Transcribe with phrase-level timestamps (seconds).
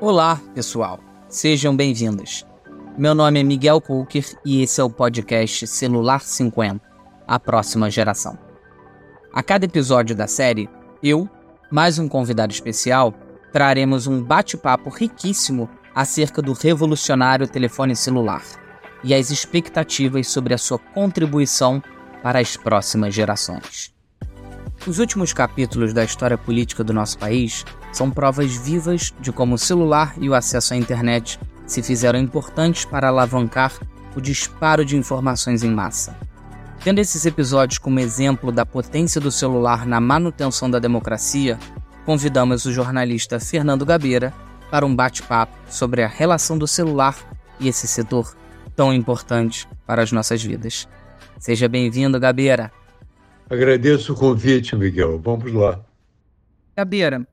[0.00, 1.00] Olá, pessoal.
[1.28, 2.46] Sejam bem-vindos.
[2.96, 6.80] Meu nome é Miguel Kulker e esse é o podcast Celular 50,
[7.26, 8.38] a próxima geração.
[9.32, 10.70] A cada episódio da série,
[11.02, 11.28] eu,
[11.68, 13.12] mais um convidado especial,
[13.52, 18.44] traremos um bate-papo riquíssimo acerca do revolucionário telefone celular
[19.02, 21.82] e as expectativas sobre a sua contribuição
[22.22, 23.92] para as próximas gerações.
[24.86, 29.58] Os últimos capítulos da história política do nosso país são provas vivas de como o
[29.58, 33.72] celular e o acesso à internet se fizeram importantes para alavancar
[34.16, 36.16] o disparo de informações em massa.
[36.82, 41.58] Tendo esses episódios como exemplo da potência do celular na manutenção da democracia,
[42.04, 44.32] convidamos o jornalista Fernando Gabeira
[44.70, 47.16] para um bate-papo sobre a relação do celular
[47.58, 48.36] e esse setor
[48.76, 50.88] tão importante para as nossas vidas.
[51.38, 52.72] Seja bem-vindo, Gabeira.
[53.50, 55.18] Agradeço o convite, Miguel.
[55.18, 55.80] Vamos lá.
[56.76, 57.26] Gabeira,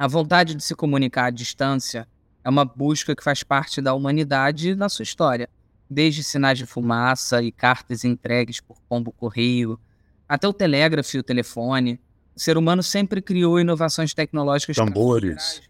[0.00, 2.08] a vontade de se comunicar à distância
[2.42, 5.46] é uma busca que faz parte da humanidade na sua história.
[5.90, 9.78] Desde sinais de fumaça e cartas entregues por pombo correio,
[10.26, 12.00] até o telégrafo e o telefone,
[12.34, 14.74] o ser humano sempre criou inovações tecnológicas.
[14.74, 15.60] Tambores.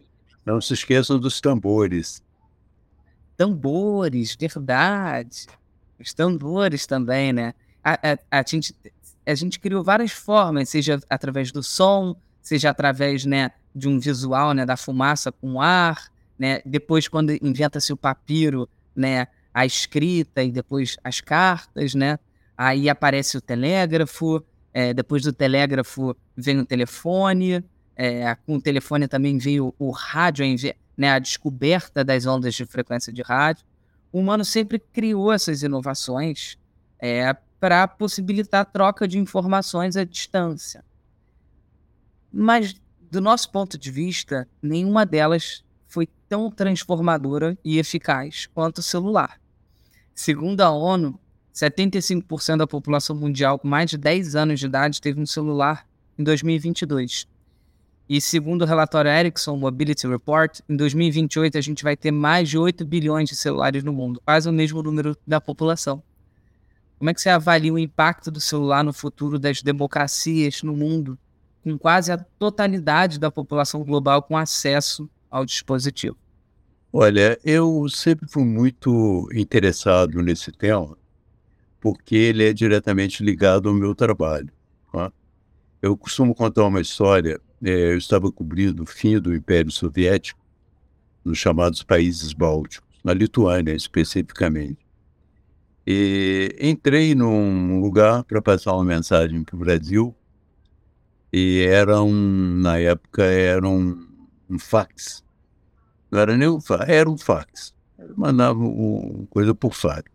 [0.46, 2.22] Não se esqueçam dos tambores.
[3.36, 5.48] Tambores, verdade.
[5.98, 7.52] Os tambores também, né?
[7.82, 8.72] A, a, a gente
[9.26, 14.52] a gente criou várias formas, seja através do som, seja através né, de um visual
[14.52, 16.62] né, da fumaça com ar, né?
[16.64, 22.18] Depois, quando inventa-se o papiro, né, a escrita e depois as cartas, né?
[22.56, 27.62] Aí aparece o telégrafo, é, depois do telégrafo vem o telefone,
[27.94, 30.44] é, com o telefone também veio o rádio,
[30.96, 33.64] né, a descoberta das ondas de frequência de rádio.
[34.10, 36.58] O humano sempre criou essas inovações
[36.98, 40.82] é, para possibilitar a troca de informações à distância.
[42.32, 42.74] Mas,
[43.10, 49.40] do nosso ponto de vista, nenhuma delas foi tão transformadora e eficaz quanto o celular.
[50.14, 51.18] Segundo a ONU,
[51.52, 55.86] 75% da população mundial com mais de 10 anos de idade teve um celular
[56.18, 57.26] em 2022.
[58.08, 62.58] E segundo o relatório Ericsson Mobility Report, em 2028 a gente vai ter mais de
[62.58, 66.02] 8 bilhões de celulares no mundo, quase o mesmo número da população.
[66.98, 71.18] Como é que você avalia o impacto do celular no futuro das democracias no mundo,
[71.62, 76.16] com quase a totalidade da população global com acesso ao dispositivo?
[76.92, 80.96] Olha, eu sempre fui muito interessado nesse tema,
[81.80, 84.50] porque ele é diretamente ligado ao meu trabalho.
[84.92, 85.12] Tá?
[85.80, 87.40] Eu costumo contar uma história.
[87.62, 90.40] É, eu estava cobrindo o fim do Império Soviético
[91.24, 94.78] nos chamados países bálticos, na Lituânia especificamente.
[95.86, 100.14] E entrei num lugar para passar uma mensagem para o Brasil
[101.32, 102.12] e era um,
[102.60, 104.06] na época era um,
[104.48, 105.24] um fax.
[106.10, 107.74] Não era nem um fax, era um fax.
[108.16, 110.10] mandava um, coisa por fax.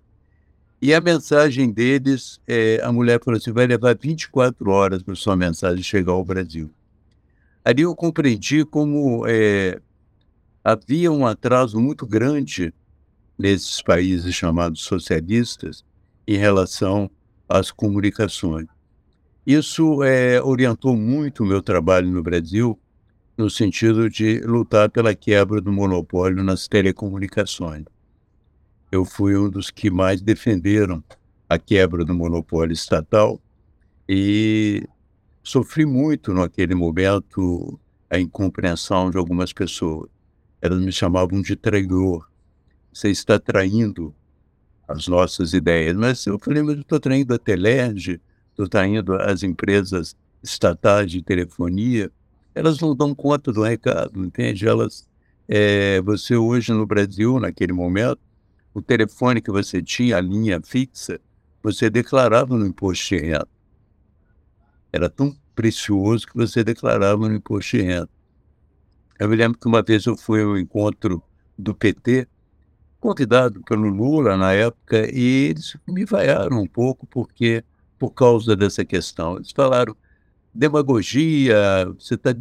[0.81, 5.35] E a mensagem deles, é, a mulher falou assim, vai levar 24 horas para sua
[5.35, 6.69] mensagem chegar ao Brasil.
[7.63, 9.79] Ali eu compreendi como é,
[10.63, 12.73] havia um atraso muito grande
[13.37, 15.83] nesses países chamados socialistas
[16.27, 17.09] em relação
[17.47, 18.67] às comunicações.
[19.45, 22.79] Isso é, orientou muito o meu trabalho no Brasil,
[23.37, 27.85] no sentido de lutar pela quebra do monopólio nas telecomunicações.
[28.91, 31.03] Eu fui um dos que mais defenderam
[31.47, 33.39] a quebra do monopólio estatal
[34.07, 34.87] e
[35.43, 37.79] sofri muito naquele momento
[38.09, 40.09] a incompreensão de algumas pessoas.
[40.61, 42.27] Elas me chamavam de traidor
[42.95, 44.15] você está traindo
[44.87, 45.95] as nossas ideias.
[45.97, 48.21] Mas eu falei, mas eu estou traindo a Telerge,
[48.55, 52.09] estou traindo as empresas estatais de telefonia.
[52.53, 54.65] Elas não dão conta do recado, entende?
[54.65, 55.05] Elas,
[55.47, 58.19] é, você hoje no Brasil, naquele momento,
[58.73, 61.19] o telefone que você tinha, a linha fixa,
[61.61, 63.47] você declarava no imposto de renda.
[64.91, 68.09] Era tão precioso que você declarava no imposto de renda.
[69.19, 71.21] Eu me lembro que uma vez eu fui ao encontro
[71.57, 72.27] do PT
[72.99, 77.63] convidado pelo Lula na época e eles me vaiaram um pouco porque
[78.05, 79.37] por causa dessa questão.
[79.37, 79.95] Eles falaram
[80.53, 82.31] demagogia, você está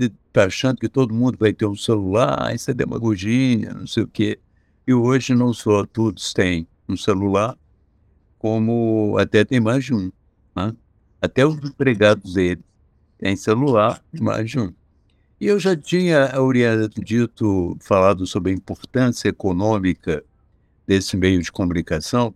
[0.44, 4.38] achando que todo mundo vai ter um celular, isso é demagogia, não sei o quê.
[4.86, 7.56] E hoje não só todos têm um celular,
[8.38, 10.12] como até tem mais de um.
[10.54, 10.74] Né?
[11.20, 12.62] Até os empregados deles
[13.16, 14.70] têm celular, mais de um.
[15.40, 16.30] E eu já tinha,
[17.02, 20.22] dito, falado sobre a importância econômica
[20.86, 22.34] desse meio de comunicação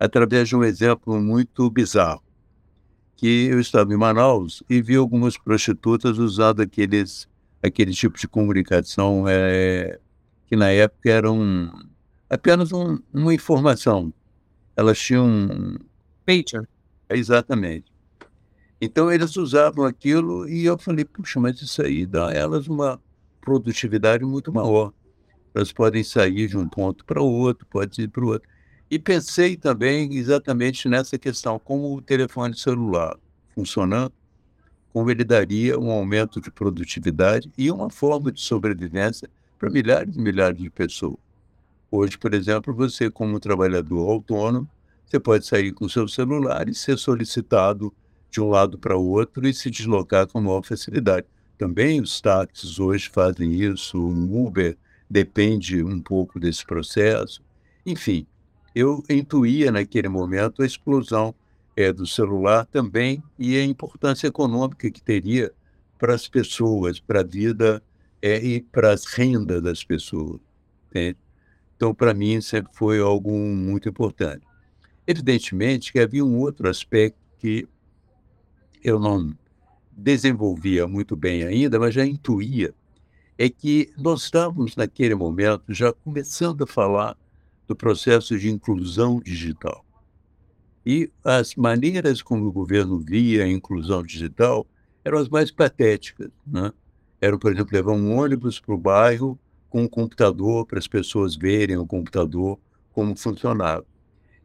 [0.00, 2.23] através de um exemplo muito bizarro,
[3.16, 7.28] que eu estava em Manaus e vi algumas prostitutas usando aqueles,
[7.62, 9.98] aquele tipo de comunicação é,
[10.46, 11.72] que na época eram
[12.28, 14.12] apenas um, uma informação.
[14.76, 15.78] Elas tinham.
[16.26, 16.68] Pager.
[17.08, 17.92] Exatamente.
[18.80, 23.00] Então eles usavam aquilo e eu falei, puxa, mas isso aí dá a elas uma
[23.40, 24.92] produtividade muito maior.
[25.54, 28.48] Elas podem sair de um ponto para o outro, pode ir para o outro.
[28.90, 33.16] E pensei também exatamente nessa questão, como o telefone celular
[33.54, 34.12] funcionando,
[34.92, 39.28] como ele daria um aumento de produtividade e uma forma de sobrevivência
[39.58, 41.18] para milhares e milhares de pessoas.
[41.90, 44.68] Hoje, por exemplo, você, como trabalhador autônomo,
[45.06, 47.92] você pode sair com seu celular e ser solicitado
[48.30, 51.26] de um lado para o outro e se deslocar com maior facilidade.
[51.56, 54.76] Também os táxis hoje fazem isso, o Uber
[55.08, 57.40] depende um pouco desse processo.
[57.86, 58.26] Enfim,
[58.74, 61.34] eu intuía naquele momento a explosão
[61.76, 65.52] é, do celular também e a importância econômica que teria
[65.98, 67.82] para as pessoas, para a vida
[68.20, 70.40] é, e para as rendas das pessoas.
[70.88, 71.18] Entende?
[71.76, 74.46] Então, para mim, sempre foi algo muito importante.
[75.06, 77.68] Evidentemente que havia um outro aspecto que
[78.82, 79.36] eu não
[79.90, 82.74] desenvolvia muito bem ainda, mas já intuía,
[83.36, 87.16] é que nós estávamos naquele momento já começando a falar
[87.66, 89.84] do processo de inclusão digital.
[90.84, 94.66] E as maneiras como o governo via a inclusão digital
[95.04, 96.30] eram as mais patéticas.
[96.46, 96.72] Né?
[97.20, 99.38] Era, por exemplo, levar um ônibus para o bairro
[99.70, 102.58] com um computador para as pessoas verem o computador
[102.92, 103.84] como funcionava.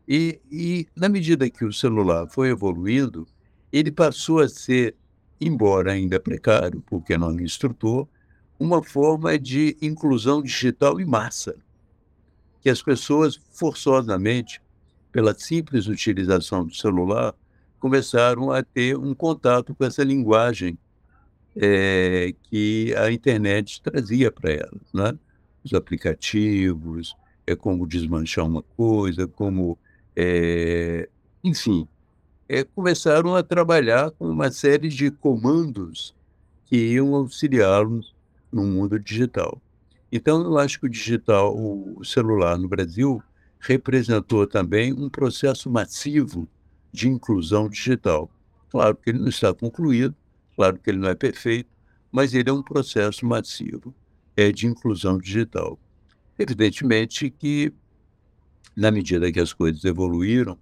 [0.07, 3.27] E, e, na medida que o celular foi evoluindo,
[3.71, 4.95] ele passou a ser,
[5.39, 8.07] embora ainda precário, porque não é instrutor,
[8.59, 11.55] uma forma de inclusão digital em massa,
[12.61, 14.61] que as pessoas forçosamente,
[15.11, 17.33] pela simples utilização do celular,
[17.79, 20.77] começaram a ter um contato com essa linguagem
[21.55, 25.17] é, que a internet trazia para elas, né?
[25.63, 27.15] Os aplicativos,
[27.45, 29.77] é como desmanchar uma coisa, como,
[30.15, 31.09] é,
[31.43, 31.87] enfim,
[32.47, 36.15] é, começaram a trabalhar com uma série de comandos
[36.65, 38.13] que iam auxiliá-los
[38.51, 39.59] no mundo digital.
[40.11, 43.21] Então, eu acho que o digital, o celular no Brasil,
[43.59, 46.47] representou também um processo massivo
[46.91, 48.29] de inclusão digital.
[48.69, 50.15] Claro que ele não está concluído,
[50.55, 51.69] claro que ele não é perfeito,
[52.11, 53.93] mas ele é um processo massivo
[54.35, 55.77] é, de inclusão digital.
[56.37, 57.73] Evidentemente que,
[58.75, 60.57] na medida que as coisas evoluíram,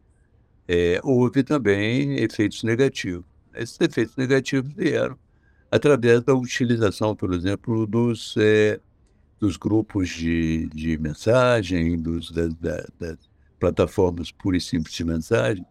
[0.68, 3.26] é, houve também efeitos negativos.
[3.54, 5.18] Esses efeitos negativos vieram
[5.72, 8.80] através da utilização, por exemplo, dos, é,
[9.40, 12.54] dos grupos de, de mensagem, dos, das,
[13.00, 13.18] das
[13.60, 15.66] plataformas pura e simples de mensagem,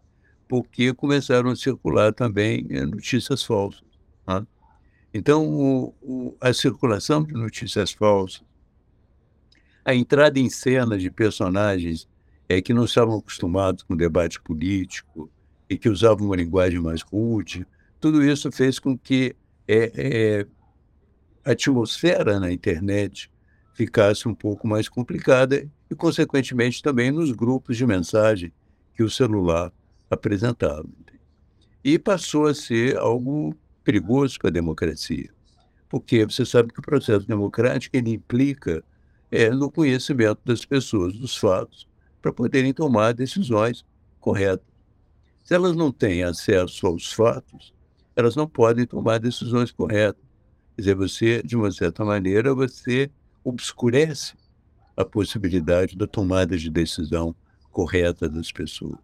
[0.47, 3.83] porque começaram a circular também é, notícias falsas.
[4.27, 4.45] Né?
[5.13, 8.43] Então, o, o, a circulação de notícias falsas,
[9.83, 12.07] a entrada em cena de personagens
[12.49, 15.29] é, que não estavam acostumados com debate político
[15.69, 17.65] e que usavam uma linguagem mais rude,
[17.99, 19.35] tudo isso fez com que
[19.67, 20.47] é, é,
[21.43, 23.29] a atmosfera na internet
[23.77, 28.51] ficasse um pouco mais complicada e, consequentemente, também nos grupos de mensagem
[28.95, 29.71] que o celular
[30.09, 30.89] apresentava.
[31.83, 35.29] E passou a ser algo perigoso para a democracia,
[35.87, 38.83] porque você sabe que o processo democrático ele implica
[39.29, 41.87] é, no conhecimento das pessoas dos fatos
[42.19, 43.85] para poderem tomar decisões
[44.19, 44.65] corretas.
[45.43, 47.75] Se elas não têm acesso aos fatos,
[48.15, 50.23] elas não podem tomar decisões corretas.
[50.75, 53.11] Quer dizer, você, de uma certa maneira, você
[53.47, 54.33] obscurece
[54.95, 57.33] a possibilidade da tomada de decisão
[57.71, 58.97] correta das pessoas.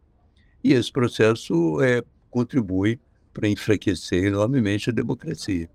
[0.61, 2.99] E esse processo é, contribui
[3.33, 5.69] para enfraquecer enormemente a democracia.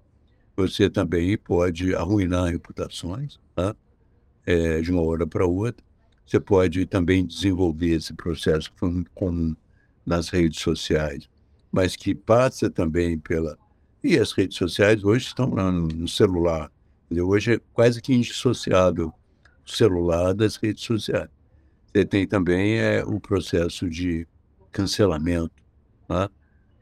[0.54, 3.74] Você também pode arruinar reputações tá?
[4.44, 5.82] é, de uma hora para outra.
[6.26, 8.70] Você pode também desenvolver esse processo
[9.14, 9.56] comum
[10.04, 11.28] nas redes sociais,
[11.72, 13.56] mas que passa também pela.
[14.04, 16.70] E as redes sociais hoje estão no celular.
[17.10, 19.12] Hoje é quase que indissociável
[19.66, 21.30] o celular das redes sociais.
[21.86, 24.26] Você tem também é, o processo de
[24.70, 25.54] cancelamento,
[26.08, 26.28] né?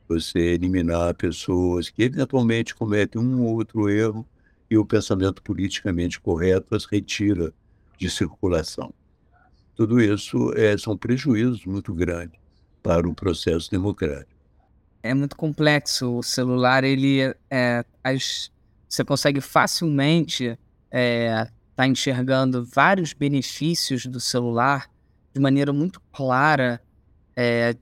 [0.08, 4.26] você eliminar pessoas que eventualmente cometem um ou outro erro
[4.68, 7.52] e o pensamento politicamente correto as retira
[7.96, 8.92] de circulação.
[9.74, 12.38] Tudo isso é, são prejuízos muito grandes
[12.82, 14.36] para o processo democrático
[15.06, 16.18] é muito complexo.
[16.18, 18.50] O celular, ele é, as,
[18.88, 20.58] você consegue facilmente estar
[20.90, 24.90] é, tá enxergando vários benefícios do celular
[25.32, 26.80] de maneira muito clara
[27.34, 27.76] é,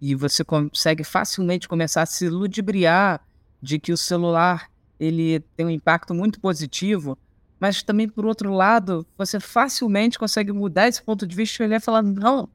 [0.00, 3.20] e você consegue facilmente começar a se ludibriar
[3.60, 7.18] de que o celular ele tem um impacto muito positivo
[7.60, 11.76] Mas também, por outro lado, você facilmente consegue mudar esse ponto de vista e olhar
[11.76, 12.48] e falar: não,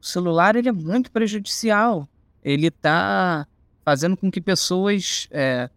[0.00, 2.08] o celular ele é muito prejudicial.
[2.40, 3.48] Ele está
[3.84, 5.26] fazendo com que pessoas.
[5.32, 5.68] É,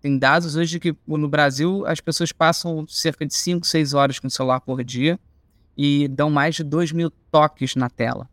[0.00, 4.28] tem dados hoje que no Brasil as pessoas passam cerca de 5, 6 horas com
[4.28, 5.18] o celular por dia
[5.76, 8.28] e dão mais de 2 mil toques na tela.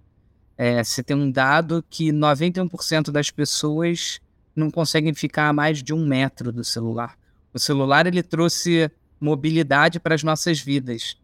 [0.57, 4.19] É, você tem um dado que 91% das pessoas
[4.55, 7.17] não conseguem ficar a mais de um metro do celular.
[7.53, 11.17] O celular ele trouxe mobilidade para as nossas vidas,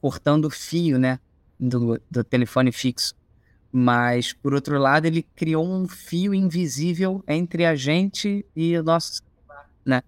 [0.00, 1.18] cortando o fio né,
[1.58, 3.14] do, do telefone fixo.
[3.70, 9.22] Mas, por outro lado, ele criou um fio invisível entre a gente e o nosso.
[9.88, 10.02] Né?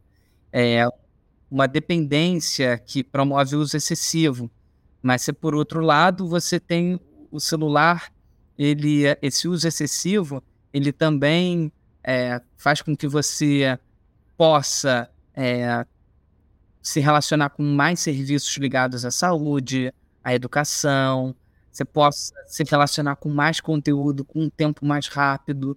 [0.53, 0.87] É
[1.51, 4.51] uma dependência que promove o uso excessivo.
[5.03, 8.13] Mas, se por outro lado, você tem o celular,
[8.59, 11.73] ele, esse uso excessivo, ele também
[12.05, 13.79] é, faz com que você
[14.37, 15.87] possa é,
[16.83, 21.35] se relacionar com mais serviços ligados à saúde, à educação,
[21.73, 25.77] você possa se relacionar com mais conteúdo, com um tempo mais rápido.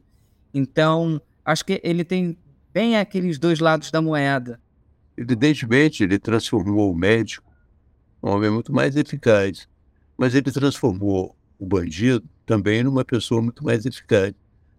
[0.54, 2.38] Então, acho que ele tem
[2.74, 4.60] bem aqueles dois lados da moeda.
[5.16, 7.54] Evidentemente, ele transformou o médico
[8.24, 9.68] um homem muito mais eficaz,
[10.18, 14.34] mas ele transformou o bandido também numa pessoa muito mais eficaz.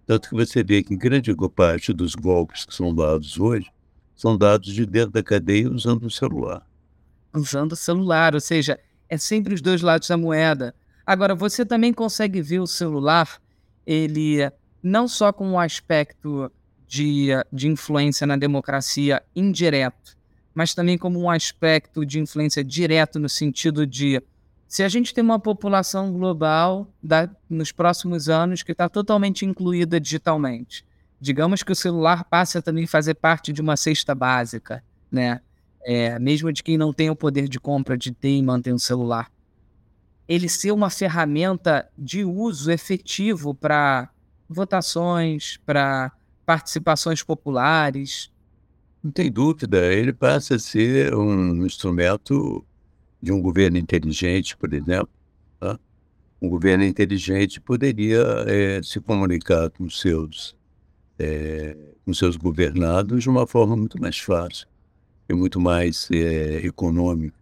[0.07, 3.71] Tanto que você vê que grande parte dos golpes que são dados hoje
[4.17, 6.67] são dados de dentro da cadeia usando o celular.
[7.35, 10.75] Usando o celular, ou seja, é sempre os dois lados da moeda.
[11.05, 13.41] Agora, você também consegue ver o celular,
[13.85, 14.51] ele
[14.83, 16.51] não só com o aspecto
[16.95, 20.17] de, influência na democracia indireto,
[20.55, 24.23] mas também como um aspecto de influência direto no sentido de
[24.69, 30.01] se a gente tem uma população global da, nos próximos anos que está totalmente incluída
[30.01, 30.85] digitalmente,
[31.21, 35.41] digamos que o celular passe a também fazer parte de uma cesta básica, né?
[35.87, 38.79] É, mesmo de quem não tem o poder de compra de ter e manter um
[38.79, 39.31] celular.
[40.27, 44.09] Ele ser uma ferramenta de uso efetivo para
[44.49, 46.11] votações, para
[46.45, 48.31] participações populares.
[49.03, 52.65] Não tem dúvida, ele passa a ser um instrumento
[53.21, 55.11] de um governo inteligente, por exemplo.
[55.61, 55.79] Tá?
[56.41, 60.57] Um governo inteligente poderia é, se comunicar com seus
[61.19, 64.67] é, com seus governados de uma forma muito mais fácil
[65.29, 67.39] e muito mais é, econômica.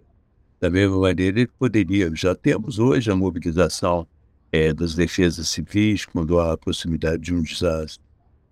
[0.61, 4.07] Da mesma maneira, ele poderia, já temos hoje a mobilização
[4.53, 8.05] é, das defesas civis quando há a possibilidade de um desastre,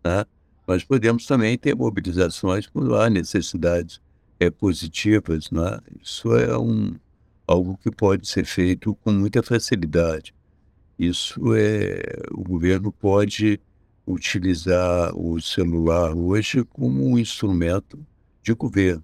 [0.05, 0.25] né?
[0.71, 4.01] Mas podemos também ter mobilizações quando há necessidades
[4.39, 5.51] é, positivas.
[5.51, 5.81] Né?
[6.01, 6.95] Isso é um,
[7.45, 10.33] algo que pode ser feito com muita facilidade.
[10.97, 12.01] Isso é,
[12.31, 13.59] o governo pode
[14.07, 17.99] utilizar o celular hoje como um instrumento
[18.41, 19.03] de governo.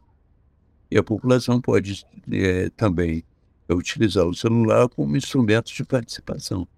[0.89, 3.25] E a população pode é, também
[3.69, 6.69] utilizar o celular como instrumento de participação.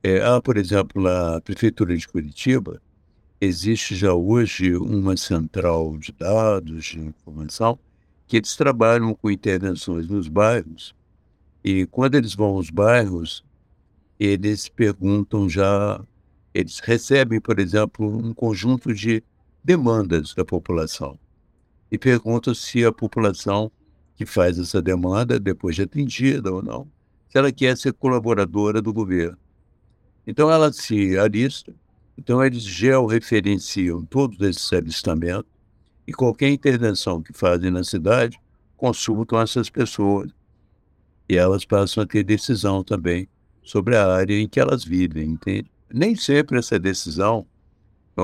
[0.00, 2.80] É, há, por exemplo, na Prefeitura de Curitiba,
[3.40, 7.78] existe já hoje uma central de dados, de informação,
[8.26, 10.94] que eles trabalham com intervenções nos bairros.
[11.62, 13.44] E quando eles vão aos bairros,
[14.18, 16.02] eles perguntam já
[16.56, 19.22] eles recebem, por exemplo, um conjunto de
[19.62, 21.18] demandas da população
[21.92, 23.70] e perguntam se a população
[24.14, 26.88] que faz essa demanda, depois de atendida ou não,
[27.28, 29.36] se ela quer ser colaboradora do governo.
[30.26, 31.74] Então ela se alista,
[32.16, 35.50] então eles georreferenciam todos esses alistamentos
[36.06, 38.38] e qualquer intervenção que fazem na cidade
[38.76, 40.30] consultam essas pessoas
[41.28, 43.28] e elas passam a ter decisão também
[43.62, 45.70] sobre a área em que elas vivem, entende?
[45.92, 47.46] Nem sempre essa decisão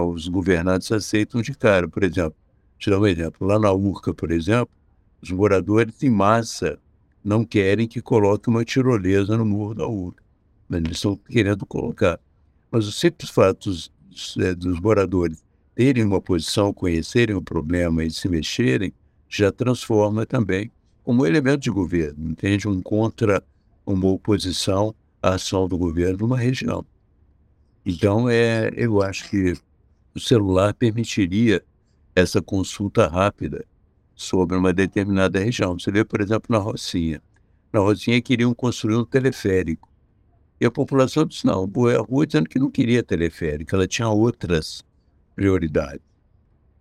[0.01, 1.89] os governantes aceitam de cara.
[1.89, 2.35] Por exemplo,
[2.79, 3.47] te dar um exemplo.
[3.47, 4.75] Lá na Urca, por exemplo,
[5.21, 6.79] os moradores em massa
[7.23, 10.23] não querem que coloque uma tirolesa no muro da Urca.
[10.69, 12.19] Mas eles estão querendo colocar.
[12.73, 13.93] Mas o simples fato dos,
[14.39, 18.95] é, dos moradores terem uma posição, conhecerem o problema e se mexerem,
[19.29, 20.71] já transforma também
[21.05, 22.67] como elemento de governo, entende?
[22.67, 23.43] Um contra
[23.85, 26.85] uma oposição à ação do governo numa região.
[27.85, 29.55] Então, é, eu acho que
[30.15, 31.63] o celular permitiria
[32.15, 33.65] essa consulta rápida
[34.15, 35.79] sobre uma determinada região.
[35.79, 37.21] Você vê, por exemplo, na Rocinha.
[37.73, 39.92] Na Rocinha queriam construir um teleférico.
[40.63, 44.85] E a população disse, não, a rua dizendo que não queria teleférico, ela tinha outras
[45.35, 46.07] prioridades.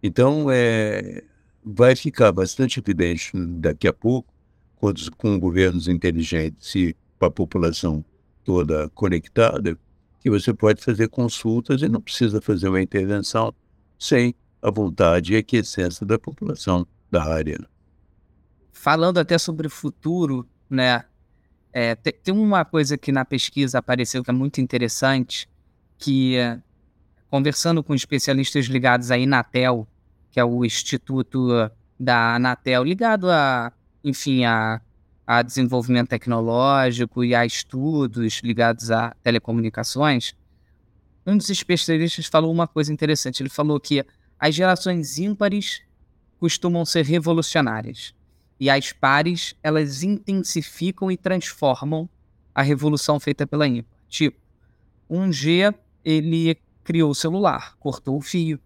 [0.03, 1.23] Então, é,
[1.65, 4.31] vai ficar bastante evidente daqui a pouco,
[4.75, 8.05] quando, com governos inteligentes e com a população
[8.43, 9.75] toda conectada,
[10.19, 13.51] que você pode fazer consultas e não precisa fazer uma intervenção
[13.97, 17.57] sem a vontade e a aquiescência da população da área.
[18.71, 21.03] falando até sobre o futuro, né?
[21.73, 25.47] É, tem, tem, uma coisa que na pesquisa apareceu que é muito interessante,
[25.97, 26.35] que
[27.29, 29.87] conversando com especialistas ligados à Inatel,
[30.29, 33.71] que é o instituto da Anatel ligado a,
[34.03, 34.81] enfim, a,
[35.25, 40.35] a desenvolvimento tecnológico e a estudos ligados a telecomunicações,
[41.25, 43.41] um dos especialistas falou uma coisa interessante.
[43.41, 44.03] Ele falou que
[44.39, 45.81] as gerações ímpares
[46.39, 48.13] costumam ser revolucionárias
[48.61, 52.07] e as pares elas intensificam e transformam
[52.53, 53.97] a revolução feita pela ímpar.
[54.07, 54.37] Tipo,
[55.09, 55.73] um G
[56.05, 58.59] ele criou o celular, cortou o fio.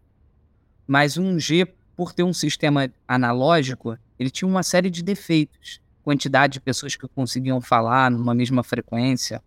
[0.85, 5.79] Mas um G, por ter um sistema analógico, ele tinha uma série de defeitos.
[6.03, 9.41] Quantidade de pessoas que conseguiam falar numa mesma frequência.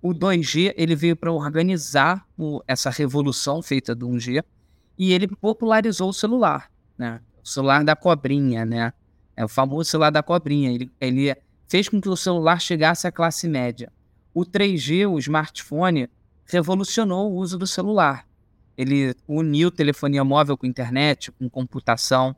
[0.00, 4.44] O 2G ele veio para organizar o, essa revolução feita do 1G
[4.96, 7.20] e ele popularizou o celular, né?
[7.42, 8.92] O celular da cobrinha, né?
[9.40, 10.70] É o famoso celular da cobrinha.
[10.70, 11.34] Ele, ele
[11.66, 13.90] fez com que o celular chegasse à classe média.
[14.34, 16.10] O 3G, o smartphone,
[16.44, 18.28] revolucionou o uso do celular.
[18.76, 22.36] Ele uniu telefonia móvel com internet, com computação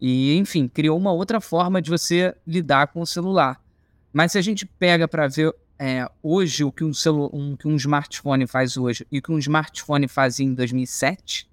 [0.00, 3.62] e, enfim, criou uma outra forma de você lidar com o celular.
[4.12, 6.90] Mas se a gente pega para ver é, hoje o que um,
[7.32, 11.48] um, que um smartphone faz hoje e o que um smartphone fazia em 2007,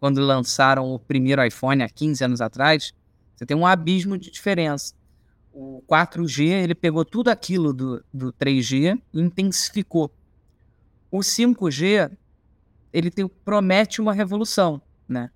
[0.00, 2.92] quando lançaram o primeiro iPhone há 15 anos atrás,
[3.38, 4.92] você tem um abismo de diferença.
[5.52, 10.12] O 4G ele pegou tudo aquilo do, do 3G e intensificou.
[11.08, 12.10] O 5G
[12.92, 15.30] ele tem, promete uma revolução, né?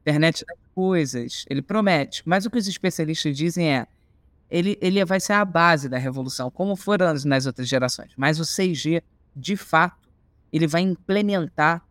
[0.00, 2.22] Internet das coisas, ele promete.
[2.26, 3.86] Mas o que os especialistas dizem é
[4.50, 8.10] ele, ele vai ser a base da revolução, como foram nas outras gerações.
[8.16, 9.02] Mas o 6G,
[9.34, 10.08] de fato,
[10.52, 11.86] ele vai implementar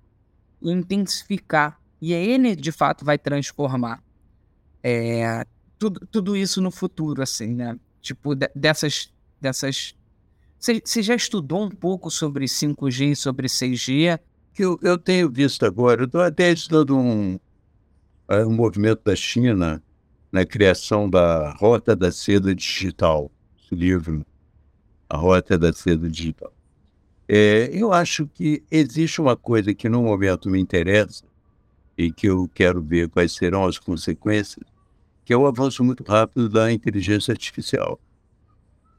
[0.61, 1.79] intensificar.
[2.01, 4.03] E ele, de fato, vai transformar
[4.87, 5.43] é,
[5.79, 7.79] tudo, tudo isso no futuro, assim, né?
[8.01, 9.95] Tipo, de, dessas, dessas
[10.59, 14.19] você já estudou um pouco sobre 5G e sobre 6G?
[14.57, 17.39] Eu, eu tenho visto agora, eu estou até estudando um,
[18.27, 19.83] é, um movimento da China
[20.31, 24.25] na criação da Rota da Seda Digital, esse livro,
[25.09, 26.53] A Rota da Seda Digital.
[27.27, 31.23] É, eu acho que existe uma coisa que no momento me interessa
[31.97, 34.65] e que eu quero ver quais serão as consequências,
[35.25, 37.99] que é o avanço muito rápido da inteligência artificial.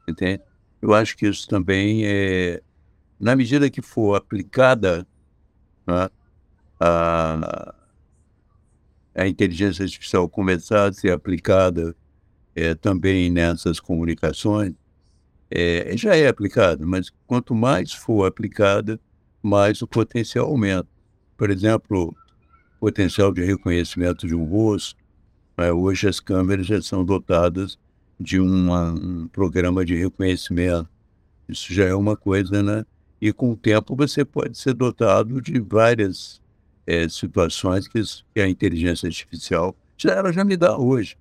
[0.07, 0.41] Entende?
[0.81, 2.61] eu acho que isso também é,
[3.19, 5.07] na medida que for aplicada
[5.85, 6.09] né,
[6.79, 7.75] a,
[9.15, 11.95] a inteligência artificial começar a ser aplicada
[12.55, 14.73] é, também nessas comunicações,
[15.49, 18.99] é, já é aplicada, mas quanto mais for aplicada,
[19.41, 20.87] mais o potencial aumenta.
[21.37, 22.15] Por exemplo,
[22.77, 24.97] o potencial de reconhecimento de um rosto,
[25.57, 27.77] né, hoje as câmeras já são dotadas
[28.19, 30.87] de uma, um programa de reconhecimento.
[31.49, 32.85] Isso já é uma coisa, né?
[33.19, 36.41] E com o tempo você pode ser dotado de várias
[36.85, 38.01] é, situações que,
[38.33, 41.17] que, a inteligência artificial já, ela já me dá hoje.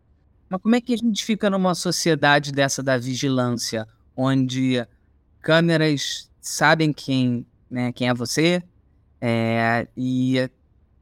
[0.49, 4.87] Mas como é que a gente fica numa sociedade dessa da vigilância, onde
[5.40, 8.62] câmeras sabem quem, né, quem é você
[9.20, 10.38] é, e,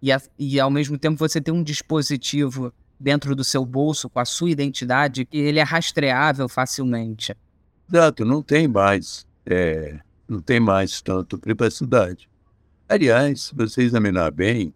[0.01, 4.25] e, e ao mesmo tempo você tem um dispositivo dentro do seu bolso com a
[4.25, 7.37] sua identidade que ele é rastreável facilmente.
[7.89, 12.29] Exato, não tem mais, é, não tem mais tanto privacidade.
[12.89, 14.73] Aliás, se você examinar bem,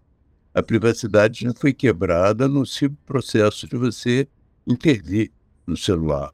[0.55, 2.65] a privacidade já foi quebrada no
[3.07, 4.29] processo de você
[4.67, 5.31] intervir
[5.67, 6.33] no celular.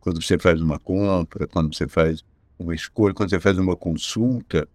[0.00, 2.24] Quando você faz uma compra, quando você faz
[2.58, 4.68] uma escolha, quando você faz uma consulta.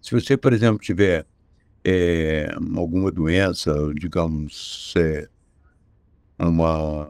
[0.00, 1.26] Se você, por exemplo, tiver
[1.84, 5.28] é, alguma doença, digamos, é,
[6.38, 7.08] uma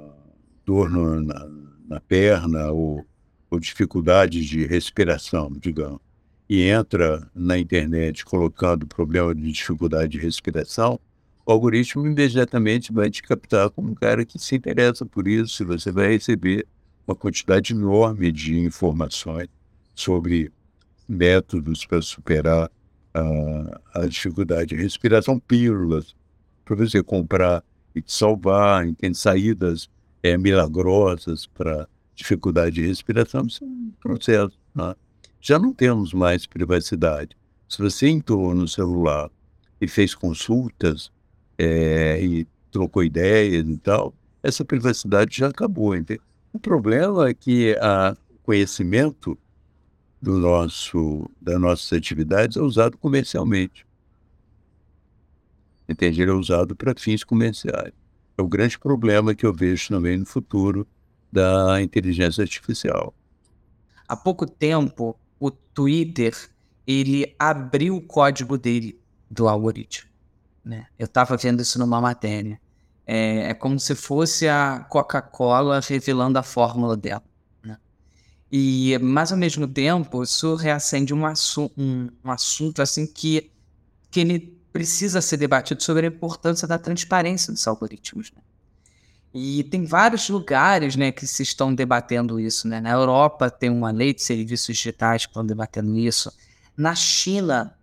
[0.64, 1.48] dor na,
[1.88, 3.04] na, perna ou,
[3.50, 6.00] ou dificuldade de respiração, digamos,
[6.48, 10.98] e entra na internet colocando problema de dificuldade de respiração,
[11.44, 15.66] o algoritmo imediatamente vai te captar como um cara que se interessa por isso, e
[15.66, 16.66] você vai receber
[17.06, 19.48] uma quantidade enorme de informações
[19.94, 20.52] sobre
[21.08, 22.70] métodos para superar
[23.14, 26.14] a, a dificuldade de respiração, pílulas
[26.64, 27.62] para você comprar
[27.94, 29.88] e te salvar, tem saídas
[30.22, 34.59] é, milagrosas para dificuldade de respiração, isso é um processo.
[34.75, 34.94] Né?
[35.40, 37.37] Já não temos mais privacidade.
[37.68, 39.31] Se você entrou no celular
[39.81, 41.11] e fez consultas
[41.59, 45.94] é, e trocou ideias e tal, essa privacidade já acabou.
[45.96, 46.20] Entende?
[46.53, 47.75] O problema é que
[48.31, 49.38] o conhecimento
[50.22, 53.85] do nosso, das nossas atividades é usado comercialmente.
[55.88, 56.22] Entende?
[56.22, 57.92] Ele é usado para fins comerciais.
[58.38, 60.87] É o grande problema que eu vejo também no futuro
[61.30, 63.12] da inteligência artificial.
[64.06, 66.35] Há pouco tempo, o Twitter
[66.87, 70.08] ele abriu o código dele do algoritmo.
[70.64, 70.87] Né?
[70.96, 72.61] Eu estava vendo isso numa matéria.
[73.04, 77.24] É, é como se fosse a Coca-Cola revelando a fórmula dela.
[78.54, 83.50] E, mas ao mesmo tempo, isso reacende um, assu um, um assunto assim que,
[84.10, 88.30] que ele precisa ser debatido sobre a importância da transparência dos algoritmos.
[88.30, 88.42] Né?
[89.32, 92.68] E tem vários lugares né, que se estão debatendo isso.
[92.68, 92.78] Né?
[92.78, 96.30] Na Europa tem uma lei de serviços digitais que estão debatendo isso.
[96.76, 97.74] Na China,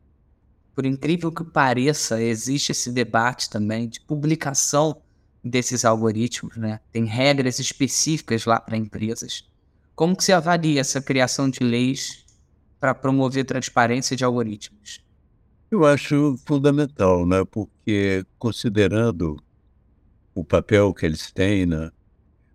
[0.75, 5.01] por incrível que pareça, existe esse debate também de publicação
[5.43, 6.81] desses algoritmos, né?
[6.91, 9.48] Tem regras específicas lá para empresas.
[9.99, 12.25] Como que se avalia essa criação de leis
[12.79, 15.03] para promover transparência de algoritmos?
[15.69, 17.43] Eu acho fundamental, né?
[17.43, 19.35] Porque considerando
[20.33, 21.91] o papel que eles têm, né?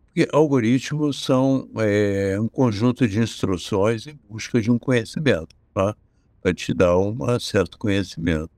[0.07, 5.95] Porque algoritmos são é, um conjunto de instruções em busca de um conhecimento, tá?
[6.41, 8.53] para te dar um certo conhecimento.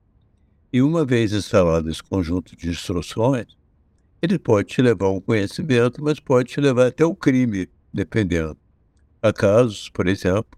[0.72, 3.48] E uma vez instalado esse conjunto de instruções,
[4.22, 8.56] ele pode te levar a um conhecimento, mas pode te levar até o crime, dependendo.
[9.26, 10.56] Há casos, por exemplo,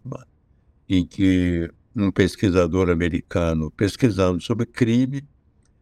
[0.87, 5.25] em que um pesquisador americano pesquisando sobre crime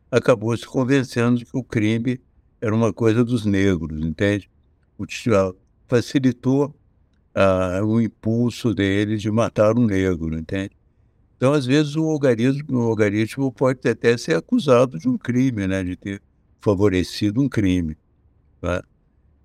[0.09, 2.21] acabou se convencendo de que o crime
[2.61, 4.49] era uma coisa dos negros, entende?
[4.97, 5.05] O,
[5.89, 6.73] facilitou
[7.35, 10.71] ah, o impulso dele de matar um negro, entende?
[11.37, 15.83] Então, às vezes, o algoritmo, o algoritmo pode até ser acusado de um crime, né?
[15.83, 16.23] De ter
[16.61, 17.97] favorecido um crime.
[18.61, 18.81] Tá?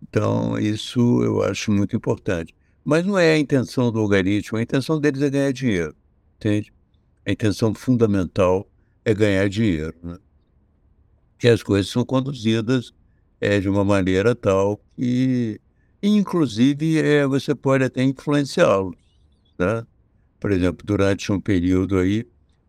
[0.04, 2.54] Então, isso eu acho muito importante.
[2.84, 5.96] Mas não é a intenção do algoritmo, a intenção deles é ganhar dinheiro,
[6.36, 6.74] entende?
[7.26, 8.68] A intenção fundamental
[9.06, 9.96] é ganhar dinheiro.
[10.02, 10.18] Né?
[11.38, 12.94] Que as coisas são conduzidas
[13.40, 15.60] é, de uma maneira tal que,
[16.02, 18.98] inclusive, é, você pode até influenciá-los.
[19.58, 19.86] Tá?
[20.40, 22.26] Por exemplo, durante um período aí,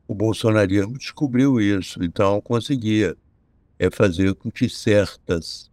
[0.06, 3.16] o bolsonarismo descobriu isso, então conseguia
[3.78, 5.68] é fazer com que certas,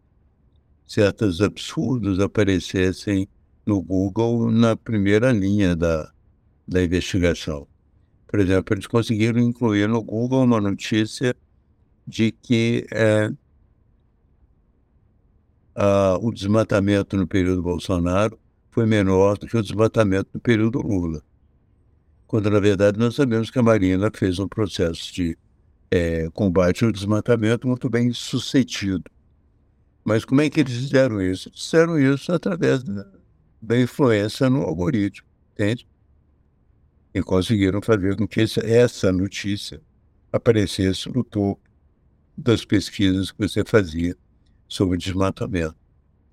[0.88, 3.28] certos absurdos aparecessem
[3.69, 6.12] no Google na primeira linha da,
[6.67, 7.67] da investigação.
[8.27, 11.36] Por exemplo, eles conseguiram incluir no Google uma notícia
[12.08, 13.32] de que é,
[15.75, 18.39] a, o desmatamento no período Bolsonaro
[18.71, 21.21] foi menor do que o desmatamento no período Lula.
[22.25, 25.38] Quando, na verdade, nós sabemos que a Marina fez um processo de
[25.91, 29.03] é, combate ao desmatamento muito bem sucedido.
[30.03, 31.51] Mas como é que eles fizeram isso?
[31.51, 33.18] Fizeram isso através da,
[33.62, 35.88] da influência no algoritmo, entende?
[37.13, 39.82] E conseguiram fazer com que essa notícia
[40.32, 41.62] aparecesse no topo
[42.38, 44.15] das pesquisas que você fazia
[44.67, 45.76] sobre desmatamento.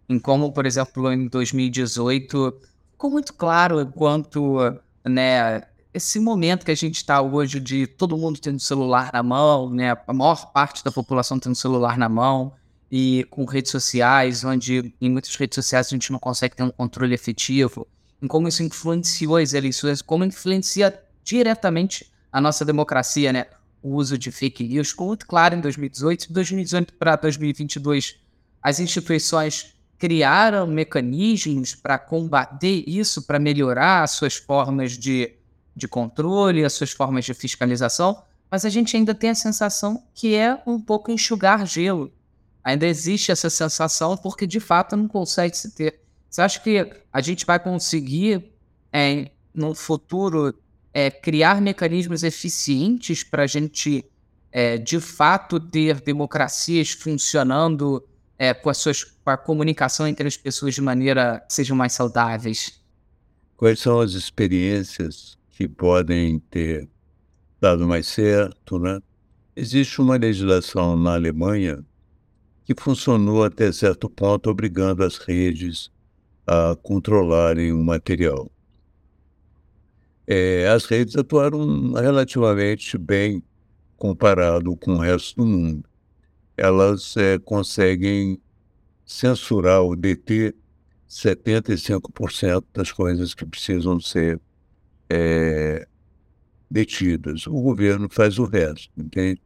[0.08, 2.60] Em como, por exemplo, em 2018,
[2.92, 4.58] ficou muito claro quanto
[5.04, 5.62] né,
[5.92, 9.96] esse momento que a gente está hoje de todo mundo tendo celular na mão, né?
[10.06, 12.52] A maior parte da população tendo celular na mão
[12.90, 16.70] e com redes sociais, onde em muitas redes sociais a gente não consegue ter um
[16.70, 17.86] controle efetivo,
[18.22, 23.46] em como isso influenciou as eleições, como influencia diretamente a nossa democracia, né?
[23.82, 28.18] O uso de fake news ficou muito claro em 2018, de 2018 para 2022,
[28.62, 35.36] as instituições criaram mecanismos para combater isso, para melhorar as suas formas de
[35.76, 40.34] de controle, as suas formas de fiscalização, mas a gente ainda tem a sensação que
[40.34, 42.10] é um pouco enxugar gelo.
[42.66, 46.00] Ainda existe essa sensação porque de fato não consegue se ter.
[46.28, 48.50] Você acha que a gente vai conseguir,
[48.92, 50.52] é, no futuro,
[50.92, 54.04] é, criar mecanismos eficientes para a gente,
[54.50, 58.04] é, de fato, ter democracias funcionando
[58.36, 61.92] é, com, as suas, com a comunicação entre as pessoas de maneira que sejam mais
[61.92, 62.82] saudáveis?
[63.56, 66.88] Quais são as experiências que podem ter
[67.60, 68.98] dado mais certo, né?
[69.54, 71.84] Existe uma legislação na Alemanha
[72.66, 75.88] que funcionou até certo ponto, obrigando as redes
[76.44, 78.50] a controlarem o material.
[80.26, 83.40] É, as redes atuaram relativamente bem
[83.96, 85.88] comparado com o resto do mundo.
[86.56, 88.40] Elas é, conseguem
[89.04, 90.52] censurar ou deter
[91.08, 94.40] 75% das coisas que precisam ser
[95.08, 95.86] é,
[96.68, 97.46] detidas.
[97.46, 99.40] O governo faz o resto, entende?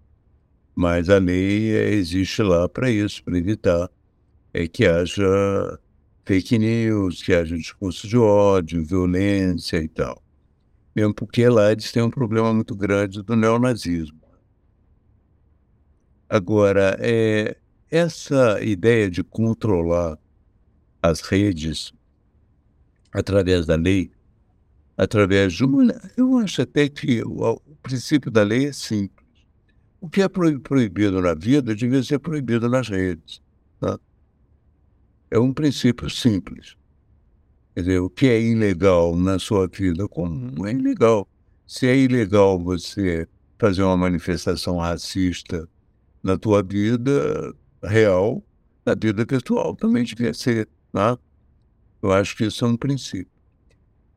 [0.80, 3.90] Mas a lei existe lá para isso, para evitar
[4.50, 5.78] é, que haja
[6.24, 10.22] fake news, que haja discurso de ódio, violência e tal.
[10.96, 14.18] Mesmo porque lá eles têm um problema muito grande do neonazismo.
[16.26, 17.58] Agora, é,
[17.90, 20.18] essa ideia de controlar
[21.02, 21.92] as redes
[23.12, 24.10] através da lei,
[24.96, 25.94] através de uma.
[26.16, 29.19] Eu acho até que o, o princípio da lei é simples.
[30.00, 33.42] O que é proibido na vida devia ser proibido nas redes.
[33.78, 33.98] Tá?
[35.30, 36.76] É um princípio simples.
[37.74, 41.28] Quer dizer, o que é ilegal na sua vida comum é ilegal.
[41.66, 45.68] Se é ilegal você fazer uma manifestação racista
[46.22, 48.42] na tua vida real,
[48.84, 50.68] na vida pessoal também devia ser.
[50.92, 51.16] Né?
[52.02, 53.30] Eu acho que isso é um princípio.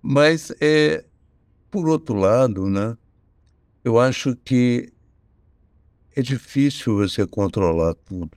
[0.01, 1.05] Mas, é,
[1.69, 2.97] por outro lado, né,
[3.83, 4.91] eu acho que
[6.15, 8.31] é difícil você controlar tudo.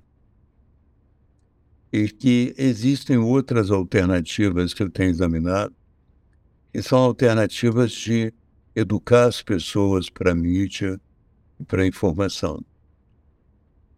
[1.92, 5.74] E que existem outras alternativas que eu tenho examinado,
[6.72, 8.32] que são alternativas de
[8.74, 11.00] educar as pessoas para a mídia
[11.58, 12.62] e para a informação.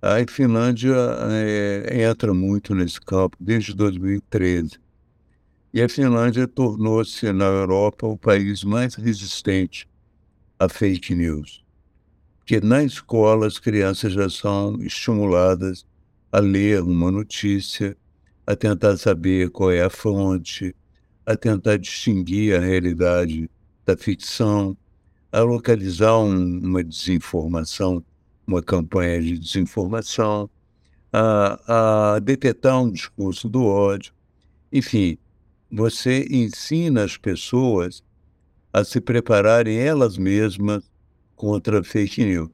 [0.01, 0.95] A Finlândia
[1.31, 4.79] é, entra muito nesse campo desde 2013.
[5.75, 9.89] E a Finlândia tornou-se, na Europa, o país mais resistente
[10.59, 11.65] a fake news.
[12.49, 15.85] Porque na escola as crianças já são estimuladas
[16.33, 17.95] a ler uma notícia,
[18.47, 20.75] a tentar saber qual é a fonte,
[21.27, 23.51] a tentar distinguir a realidade
[23.85, 24.75] da ficção,
[25.31, 28.03] a localizar um, uma desinformação
[28.47, 30.49] uma campanha de desinformação,
[31.13, 34.15] a, a detectar um discurso do ódio.
[34.73, 35.19] Enfim,
[35.71, 38.03] você ensina as pessoas
[38.73, 40.91] a se prepararem elas mesmas
[41.39, 42.51] contra fake news.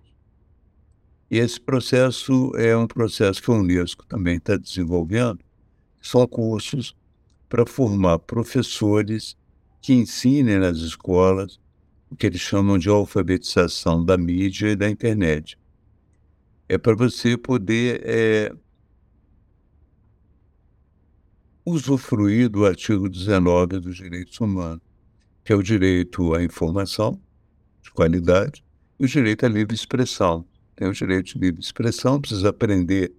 [1.29, 5.41] E esse processo é um processo que a Unesco também está desenvolvendo.
[6.01, 6.95] São cursos
[7.49, 9.37] para formar professores
[9.83, 11.59] que ensinem nas escolas
[12.09, 15.59] o que eles chamam de alfabetização da mídia e da internet
[16.69, 18.55] é para você poder é,
[21.65, 24.83] usufruir do artigo 19 dos direitos humanos,
[25.45, 27.21] que é o direito à informação
[27.83, 28.65] de qualidade
[29.05, 30.45] o direito à livre expressão.
[30.75, 33.13] Tem o direito de livre expressão, precisa aprender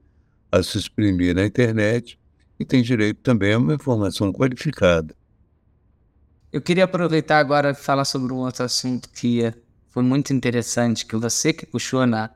[0.51, 2.19] a se exprimir na internet
[2.59, 5.15] e tem direito também a uma informação qualificada.
[6.51, 9.53] Eu queria aproveitar agora e falar sobre um outro assunto que
[9.89, 12.29] foi muito interessante, que você que puxou na,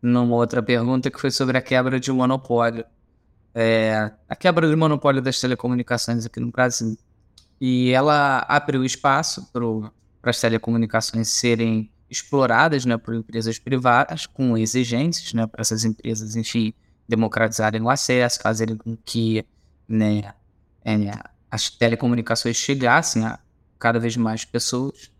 [0.00, 2.84] numa outra pergunta que foi sobre a quebra de monopólio.
[3.54, 6.96] É, a quebra de monopólio das telecomunicações aqui no Brasil.
[7.60, 15.32] E ela abriu espaço para as telecomunicações serem exploradas né, por empresas privadas, com exigências
[15.32, 16.72] né, para essas empresas, enfim,
[17.08, 19.44] democratizarem o acesso, fazerem com que
[19.88, 20.32] né,
[20.84, 21.10] é,
[21.50, 23.38] as telecomunicações chegassem a
[23.78, 25.10] cada vez mais pessoas.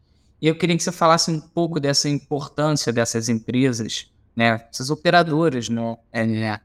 [0.40, 5.68] E eu queria que você falasse um pouco dessa importância dessas empresas né, essas operadoras
[5.68, 6.60] né, é,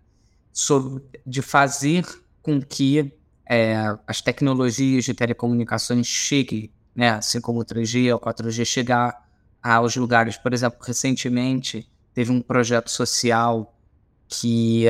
[0.52, 2.06] sobre, de fazer
[2.42, 3.14] com que
[3.48, 3.76] é,
[4.08, 9.29] as tecnologias de telecomunicações cheguem, né, assim como o 3G ou 4G, chegar
[9.62, 10.38] aos lugares.
[10.38, 13.76] Por exemplo, recentemente teve um projeto social
[14.28, 14.86] que,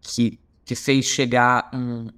[0.00, 2.08] que, que fez chegar um,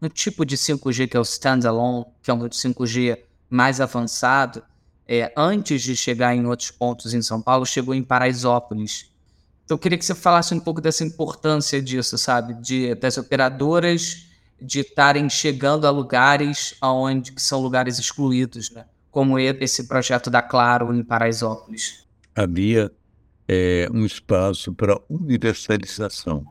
[0.00, 4.62] um tipo de 5G que é o standalone, que é um 5G mais avançado,
[5.06, 9.10] é, antes de chegar em outros pontos em São Paulo, chegou em Paraisópolis.
[9.64, 12.54] Então, eu queria que você falasse um pouco dessa importância disso, sabe?
[12.54, 14.26] De, das operadoras
[14.60, 18.86] de estarem chegando a lugares onde que são lugares excluídos, né?
[19.14, 22.04] Como esse projeto da Claro em Paraisópolis.
[22.34, 22.90] Havia
[23.46, 26.44] é, um espaço para universalização.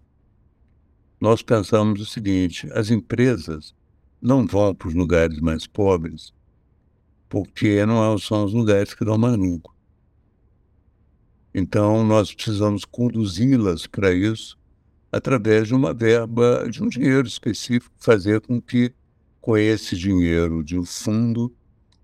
[1.20, 3.76] Nós pensamos o seguinte: as empresas
[4.22, 6.34] não vão para os lugares mais pobres
[7.28, 9.76] porque não são os lugares que dão mais lucro.
[11.54, 14.58] Então, nós precisamos conduzi-las para isso
[15.12, 18.94] através de uma verba, de um dinheiro específico, fazer com que,
[19.42, 21.54] com esse dinheiro de um fundo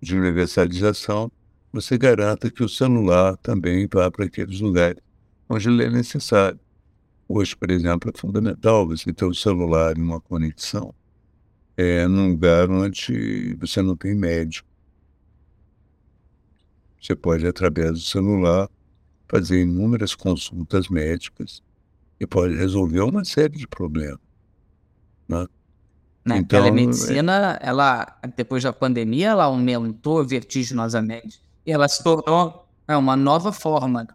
[0.00, 1.30] de universalização,
[1.72, 5.02] você garanta que o celular também vá para aqueles lugares
[5.48, 6.58] onde ele é necessário.
[7.28, 10.94] Hoje, por exemplo, é fundamental você ter o celular em uma conexão
[11.76, 14.68] é, num lugar onde você não tem médico.
[17.00, 18.68] Você pode, através do celular,
[19.28, 21.62] fazer inúmeras consultas médicas
[22.18, 24.20] e pode resolver uma série de problemas.
[25.26, 25.46] Né?
[26.30, 27.68] Na então, telemedicina, é...
[27.68, 31.42] ela, depois da pandemia, ela aumentou vertiginosamente.
[31.66, 34.06] E ela se tornou é, uma nova forma.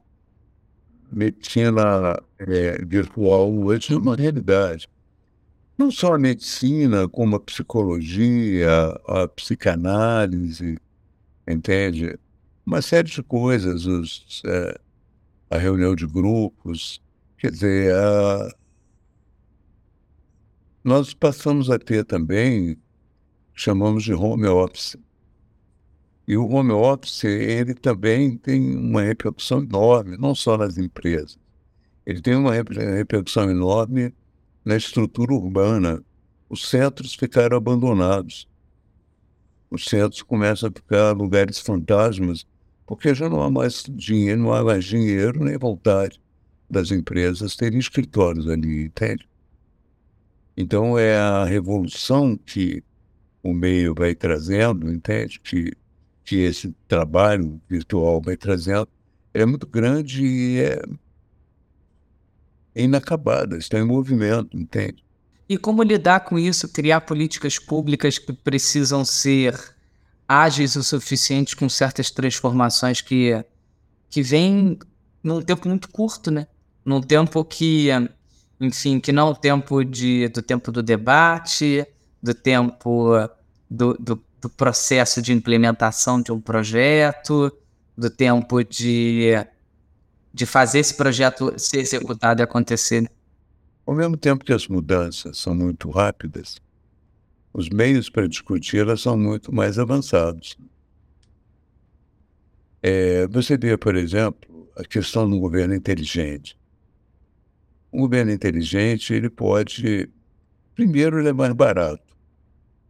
[1.12, 4.90] Medicina é, virtual hoje é uma realidade.
[5.78, 8.70] Não só a medicina, como a psicologia,
[9.08, 10.78] a psicanálise,
[11.48, 12.18] entende?
[12.66, 13.86] Uma série de coisas.
[13.86, 14.80] Os, é,
[15.50, 17.02] a reunião de grupos.
[17.38, 18.50] Quer dizer, a,
[20.86, 22.78] nós passamos a ter também,
[23.56, 24.96] chamamos de home office.
[26.28, 31.40] E o home office, ele também tem uma repercussão enorme, não só nas empresas.
[32.06, 34.14] Ele tem uma repercussão enorme
[34.64, 36.04] na estrutura urbana.
[36.48, 38.48] Os centros ficaram abandonados.
[39.72, 42.46] Os centros começam a ficar lugares fantasmas,
[42.86, 46.22] porque já não há mais dinheiro, não há mais dinheiro nem vontade
[46.70, 49.28] das empresas terem escritórios ali, entende?
[50.58, 52.84] Então é a revolução que
[53.44, 55.40] o meio vai trazendo, entende?
[55.40, 55.74] Que
[56.26, 58.90] que esse trabalho virtual vai trazendo
[59.32, 60.82] é muito grande e é,
[62.84, 65.06] inacabada, está em movimento, entende?
[65.48, 69.54] E como lidar com isso, criar políticas públicas que precisam ser
[70.28, 73.44] ágeis o suficiente com certas transformações que,
[74.10, 74.80] que vêm
[75.22, 76.48] num tempo muito curto, né?
[76.84, 77.90] Num tempo que,
[78.60, 81.86] enfim, que não o tempo de, do tempo do debate,
[82.22, 83.30] do tempo
[83.70, 87.52] do, do do processo de implementação de um projeto,
[87.98, 89.32] do tempo de,
[90.32, 93.10] de fazer esse projeto ser executado e acontecer.
[93.88, 96.58] Ao mesmo tempo que as mudanças são muito rápidas,
[97.52, 100.56] os meios para discuti-las são muito mais avançados.
[102.84, 106.56] É, você vê, por exemplo, a questão do governo inteligente.
[107.96, 110.10] Um governo inteligente, ele pode,
[110.76, 112.04] primeiro, ele é mais barato,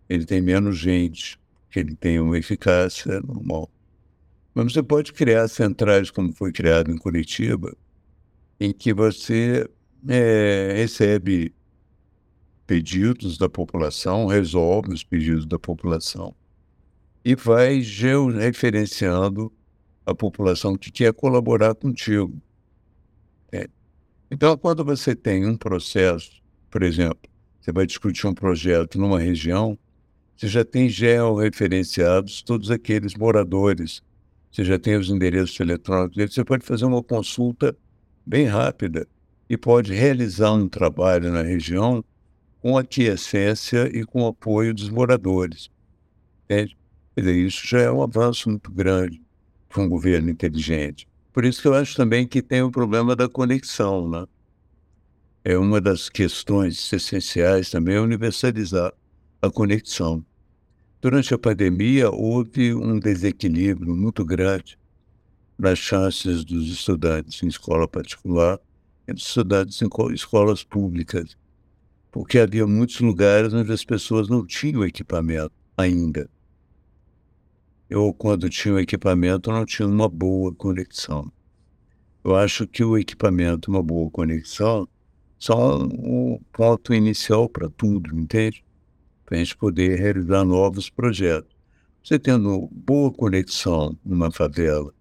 [0.09, 1.39] ele tem menos gente,
[1.75, 3.69] ele tenha uma eficácia normal.
[4.51, 7.77] Mas você pode criar centrais, como foi criado em Curitiba,
[8.59, 9.69] em que você
[10.07, 11.53] é, recebe
[12.65, 16.33] pedidos da população, resolve os pedidos da população
[17.23, 19.53] e vai georreferenciando
[20.03, 22.41] a população que quer colaborar contigo.
[24.29, 27.29] Então, quando você tem um processo, por exemplo,
[27.61, 29.77] você vai discutir um projeto numa região,
[30.35, 34.03] você já tem georreferenciados todos aqueles moradores,
[34.51, 37.75] você já tem os endereços eletrônicos, você pode fazer uma consulta
[38.25, 39.07] bem rápida
[39.49, 42.03] e pode realizar um trabalho na região
[42.61, 45.69] com aquiescência e com apoio dos moradores.
[46.45, 46.75] Entende?
[47.15, 49.21] Isso já é um avanço muito grande
[49.69, 51.07] para um governo inteligente.
[51.35, 54.25] Por isso que eu acho também que tem o problema da conexão, né?
[55.43, 58.93] É uma das questões essenciais também é universalizar
[59.41, 60.25] a conexão.
[61.01, 64.79] Durante a pandemia, houve um desequilíbrio muito grande
[65.59, 68.57] nas chances dos estudantes em escola particular
[69.05, 71.35] e dos estudantes em escolas públicas,
[72.13, 76.29] porque havia muitos lugares onde as pessoas não tinham equipamento ainda.
[77.91, 81.31] Ou quando tinham equipamento, não tinham uma boa conexão.
[82.23, 84.87] Eu acho que o equipamento, uma boa conexão,
[85.37, 88.65] são o ponto inicial para tudo, entende?
[89.25, 91.53] para a gente poder realizar novos projetos.
[92.03, 94.93] Você tendo boa conexão numa favela,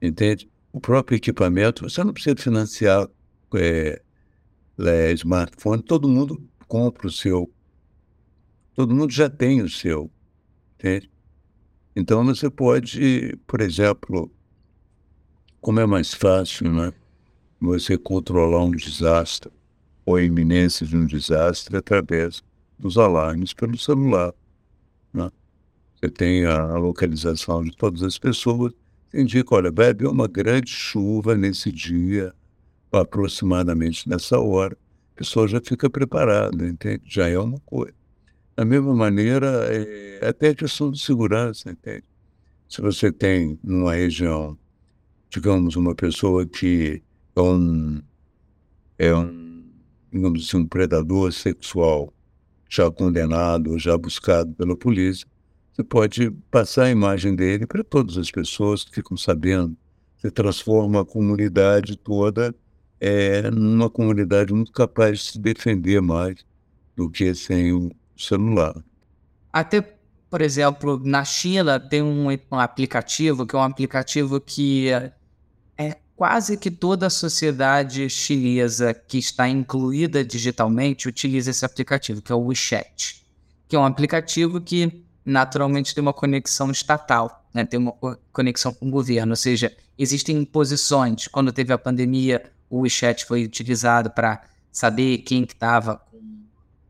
[0.00, 0.48] entende?
[0.72, 3.08] O próprio equipamento, você não precisa financiar
[3.56, 4.00] é,
[4.78, 7.50] é, smartphone, todo mundo compra o seu.
[8.74, 10.10] Todo mundo já tem o seu,
[10.74, 11.10] entende?
[11.98, 14.30] Então você pode, por exemplo,
[15.62, 16.92] como é mais fácil, né?
[17.58, 19.50] Você controlar um desastre
[20.04, 22.44] ou a iminência de um desastre através
[22.78, 24.34] dos alarmes pelo celular.
[25.10, 25.30] Né?
[25.94, 28.74] Você tem a localização de todas as pessoas,
[29.14, 32.34] indica, olha, vai haver uma grande chuva nesse dia,
[32.92, 34.76] aproximadamente nessa hora.
[35.14, 37.02] A pessoa já fica preparada, entende?
[37.06, 37.95] Já é uma coisa.
[38.56, 42.04] Da mesma maneira, é até questão de segurança, entende?
[42.66, 44.58] Se você tem numa região,
[45.28, 47.02] digamos, uma pessoa que
[47.36, 48.00] é um,
[48.98, 49.62] é um
[50.10, 52.12] digamos assim, um predador sexual
[52.68, 55.26] já condenado, já buscado pela polícia,
[55.70, 59.76] você pode passar a imagem dele para todas as pessoas que ficam sabendo.
[60.16, 62.54] Você transforma a comunidade toda
[62.98, 66.42] é, numa comunidade muito capaz de se defender mais
[66.96, 68.74] do que sem o celular.
[69.52, 69.80] Até,
[70.30, 76.56] por exemplo, na China tem um, um aplicativo que é um aplicativo que é quase
[76.56, 82.46] que toda a sociedade chinesa que está incluída digitalmente utiliza esse aplicativo, que é o
[82.46, 83.24] WeChat,
[83.68, 87.66] que é um aplicativo que naturalmente tem uma conexão estatal, né?
[87.66, 87.92] tem uma
[88.32, 91.28] conexão com o governo, ou seja, existem imposições.
[91.28, 94.42] Quando teve a pandemia, o WeChat foi utilizado para
[94.72, 96.00] saber quem estava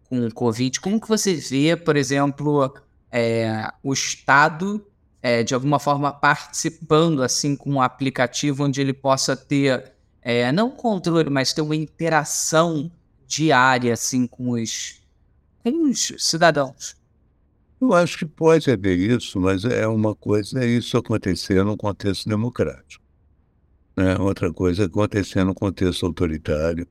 [0.09, 0.81] com, com Covid.
[0.81, 2.75] Como que você vê, por exemplo,
[3.11, 4.85] é, o Estado
[5.23, 9.93] é, de alguma forma participando assim com um aplicativo onde ele possa ter
[10.23, 12.91] é, não controle, mas ter uma interação
[13.27, 15.01] diária assim com os
[15.65, 16.97] com os cidadãos.
[17.81, 22.29] Eu acho que pode haver isso, mas é uma coisa é isso acontecer num contexto
[22.29, 23.05] democrático.
[23.97, 24.17] Né?
[24.19, 26.87] Outra coisa é acontecer num contexto autoritário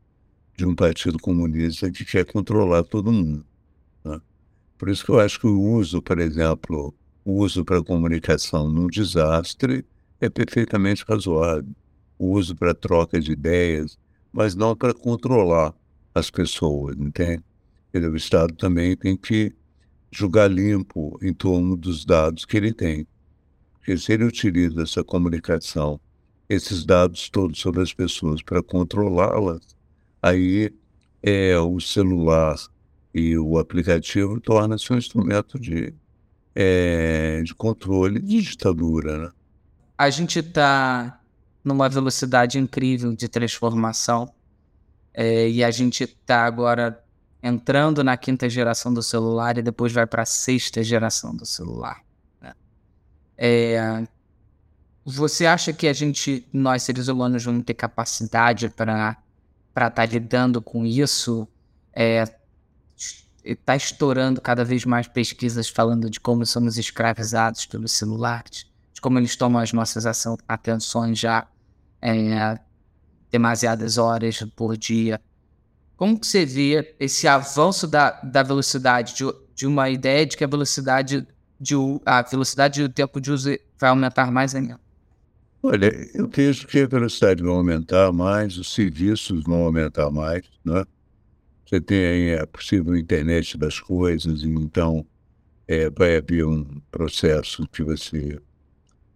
[0.56, 3.46] de um partido comunista que quer controlar todo mundo.
[4.04, 4.20] Né?
[4.78, 6.94] Por isso que eu acho que o uso, por exemplo,
[7.24, 9.86] o uso para comunicação num desastre
[10.22, 11.70] é perfeitamente razoável.
[12.18, 13.98] O uso para troca de ideias,
[14.32, 15.74] mas não para controlar
[16.14, 17.44] as pessoas, entende?
[17.94, 19.54] O Estado também tem que
[20.12, 23.06] julgar limpo em torno dos dados que ele tem.
[23.74, 26.00] Porque se ele utiliza essa comunicação,
[26.48, 29.75] esses dados todos sobre as pessoas para controlá-las,
[30.26, 30.74] aí
[31.22, 32.56] é, o celular
[33.14, 35.94] e o aplicativo torna-se um instrumento de,
[36.56, 39.18] é, de controle de ditadura.
[39.20, 39.32] Né?
[39.96, 41.22] A gente está
[41.64, 44.34] numa velocidade incrível de transformação
[45.14, 47.00] é, e a gente está agora
[47.42, 52.02] entrando na quinta geração do celular e depois vai para a sexta geração do celular.
[52.42, 52.54] Né?
[53.38, 54.08] É,
[55.06, 59.24] você acha que a gente, nós seres humanos, vamos ter capacidade para
[59.84, 61.48] estar tá lidando com isso?
[61.94, 62.24] É,
[63.44, 69.20] está estourando cada vez mais pesquisas falando de como somos escravizados pelos celulares, de como
[69.20, 70.06] eles tomam as nossas
[70.48, 71.48] atenções já
[72.02, 72.60] é,
[73.32, 75.22] demasiadas horas por dia.
[75.96, 79.24] Como que você vê esse avanço da, da velocidade, de,
[79.54, 81.26] de uma ideia de que a velocidade,
[81.60, 83.50] de, a velocidade do tempo de uso
[83.80, 84.80] vai aumentar mais ainda?
[85.68, 90.86] Olha, eu vejo que a velocidade vai aumentar mais, os serviços vão aumentar mais, né?
[91.66, 95.04] Você tem a possível internet das coisas, então
[95.68, 98.40] é, vai haver um processo que você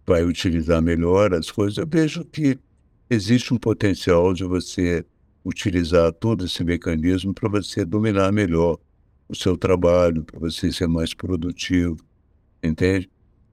[0.04, 1.78] vai utilizar melhor as coisas.
[1.78, 2.58] Eu vejo que
[3.08, 5.06] existe um potencial de você
[5.44, 8.76] utilizar todo esse mecanismo para você dominar melhor
[9.28, 12.04] o seu trabalho, para você ser mais produtivo,
[12.60, 13.08] entende?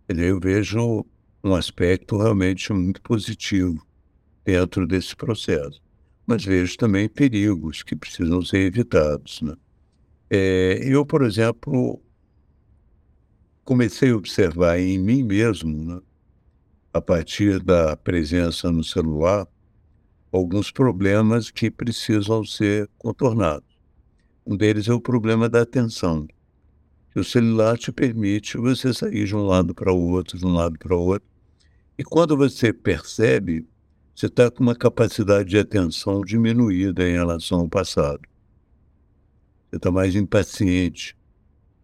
[0.10, 1.06] Eu vejo
[1.48, 3.86] um aspecto realmente muito positivo
[4.44, 5.82] dentro desse processo,
[6.26, 9.42] mas vejo também perigos que precisam ser evitados.
[9.42, 9.56] Né?
[10.30, 12.02] É, eu, por exemplo,
[13.64, 16.02] comecei a observar em mim mesmo, né,
[16.94, 19.48] a partir da presença no celular,
[20.32, 23.68] alguns problemas que precisam ser contornados.
[24.46, 26.28] Um deles é o problema da atenção.
[27.16, 30.78] O celular te permite você sair de um lado para o outro, de um lado
[30.78, 31.28] para o outro.
[31.98, 33.68] E quando você percebe,
[34.14, 38.22] você está com uma capacidade de atenção diminuída em relação ao passado.
[39.70, 41.18] Você está mais impaciente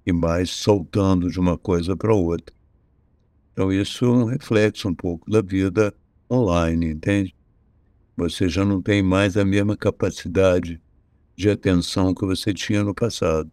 [0.05, 2.53] e mais soltando de uma coisa para outra.
[3.51, 5.93] Então, isso é um reflexo um pouco da vida
[6.29, 7.35] online, entende?
[8.15, 10.79] Você já não tem mais a mesma capacidade
[11.35, 13.51] de atenção que você tinha no passado.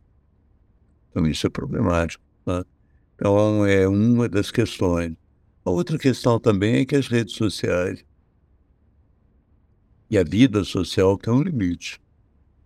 [1.10, 2.22] Então, isso é problemático.
[2.44, 2.64] Tá?
[3.14, 5.14] Então, é uma das questões.
[5.64, 8.04] A outra questão também é que as redes sociais
[10.10, 12.00] e a vida social têm um limite.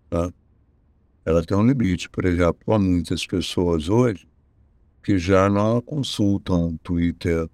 [0.09, 0.32] Tá?
[1.24, 2.09] Ela tem um limite.
[2.09, 4.26] Por exemplo, há muitas pessoas hoje
[5.03, 7.49] que já não consultam Twitter,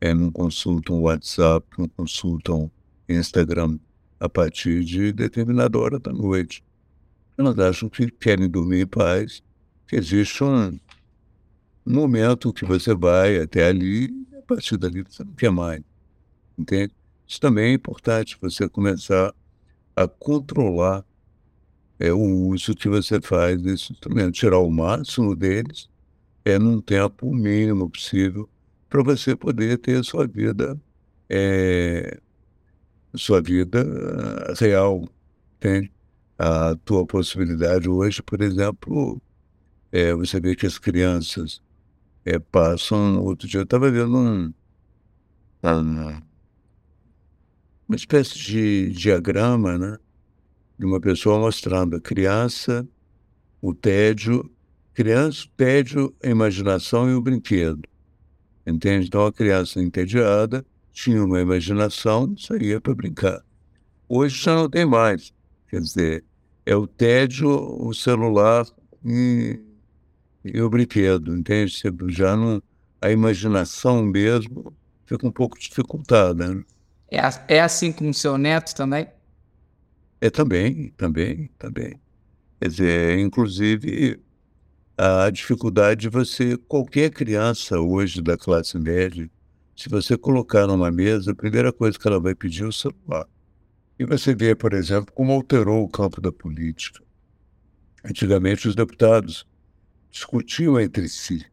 [0.00, 2.70] é, não consultam WhatsApp, não consultam
[3.08, 3.78] Instagram
[4.18, 6.62] a partir de determinada hora da noite.
[7.38, 9.42] Elas acham que querem dormir em paz,
[9.86, 10.78] que existe um
[11.86, 14.19] momento que você vai até ali
[14.54, 15.82] partir dali você não quer mais.
[16.58, 16.92] Entende?
[17.26, 19.34] Isso também é importante, você começar
[19.94, 21.04] a controlar
[21.98, 25.88] é, o uso que você faz desse instrumento, tirar o máximo deles
[26.44, 28.48] é num tempo mínimo possível
[28.88, 30.78] para você poder ter a sua vida
[31.28, 32.18] é,
[33.14, 35.08] sua vida eh, real,
[35.56, 35.92] entende?
[36.38, 39.20] A tua possibilidade hoje, por exemplo,
[39.92, 41.60] é, você vê que as crianças
[42.24, 43.22] é, passam.
[43.22, 44.52] Outro dia eu estava vendo um,
[47.88, 49.98] uma espécie de diagrama, né?
[50.78, 52.88] De uma pessoa mostrando a criança,
[53.60, 54.50] o tédio,
[54.94, 57.82] criança, tédio, a imaginação e o brinquedo.
[58.66, 59.06] Entende?
[59.06, 63.42] Então a criança entediada tinha uma imaginação, saía para brincar.
[64.08, 65.32] Hoje já não tem mais.
[65.68, 66.24] Quer dizer,
[66.66, 68.66] é o tédio, o celular
[69.04, 69.60] e,
[70.44, 71.74] e o brinquedo, entende?
[72.08, 72.62] Já não,
[73.00, 74.74] a imaginação mesmo
[75.04, 76.54] fica um pouco dificultada.
[76.54, 76.64] Né?
[77.10, 77.20] É,
[77.56, 79.08] é assim com o seu neto também?
[80.20, 81.98] É também, também, também.
[82.60, 84.20] Quer dizer, inclusive
[84.96, 89.30] a dificuldade de você, qualquer criança hoje da classe média,
[89.74, 93.26] se você colocar numa mesa, a primeira coisa que ela vai pedir é o celular.
[93.98, 97.02] E você vê, por exemplo, como alterou o campo da política.
[98.04, 99.46] Antigamente, os deputados
[100.10, 101.44] discutiam entre si.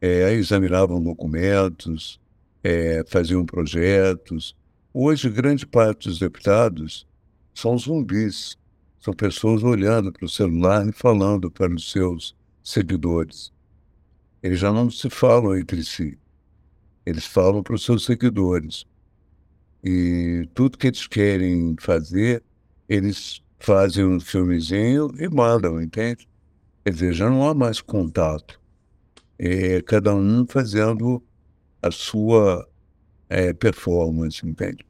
[0.00, 2.20] É, examinavam documentos,
[2.62, 4.56] é, faziam projetos.
[4.92, 7.06] Hoje, grande parte dos deputados
[7.54, 8.56] são zumbis.
[9.00, 13.52] São pessoas olhando para o celular e falando para os seus seguidores.
[14.42, 16.18] Eles já não se falam entre si.
[17.04, 18.86] Eles falam para os seus seguidores.
[19.82, 22.42] E tudo que eles querem fazer,
[22.88, 26.26] eles fazem um filmezinho e mandam, entende?
[26.84, 28.60] Quer dizer, já não há mais contato.
[29.38, 31.22] É cada um fazendo
[31.80, 32.68] a sua
[33.28, 34.84] é, performance, entende?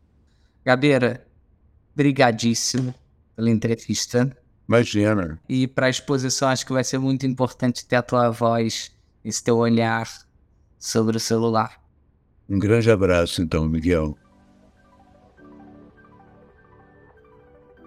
[0.65, 1.25] Gabeira,
[1.95, 2.93] brigadíssimo
[3.37, 4.37] pela entrevista.
[4.69, 5.39] Imagina.
[5.49, 8.91] E para a exposição acho que vai ser muito importante ter a tua voz,
[9.25, 10.09] esse teu olhar
[10.79, 11.81] sobre o celular.
[12.49, 14.19] Um grande abraço, então, Miguel.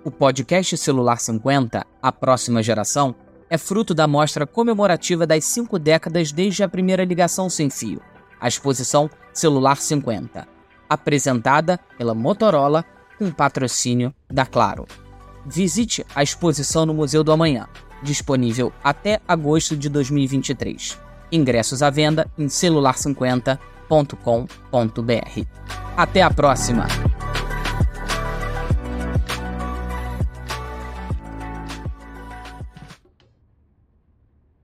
[0.03, 3.13] O podcast Celular 50, a próxima geração,
[3.49, 8.01] é fruto da mostra comemorativa das cinco décadas desde a primeira ligação sem fio,
[8.39, 10.47] a exposição Celular 50,
[10.89, 12.85] apresentada pela Motorola
[13.17, 14.85] com patrocínio da Claro.
[15.45, 17.67] Visite a exposição no Museu do Amanhã,
[18.03, 20.99] disponível até agosto de 2023.
[21.31, 25.47] Ingressos à venda em celular50.com.br.
[25.95, 27.16] Até a próxima!